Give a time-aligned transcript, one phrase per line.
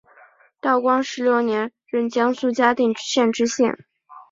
[0.59, 3.85] 道光十六年任江苏嘉定县知县。